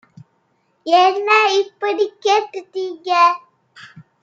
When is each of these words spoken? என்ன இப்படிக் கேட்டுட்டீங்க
என்ன 0.85 1.29
இப்படிக் 1.59 2.17
கேட்டுட்டீங்க 2.23 3.11